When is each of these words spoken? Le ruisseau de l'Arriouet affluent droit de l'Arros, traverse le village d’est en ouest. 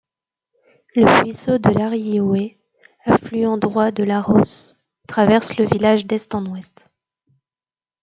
Le 0.95 1.05
ruisseau 1.05 1.59
de 1.59 1.69
l'Arriouet 1.69 2.57
affluent 3.05 3.59
droit 3.59 3.91
de 3.91 4.01
l'Arros, 4.01 4.73
traverse 5.07 5.55
le 5.57 5.65
village 5.65 6.07
d’est 6.07 6.33
en 6.33 6.43
ouest. 6.47 6.89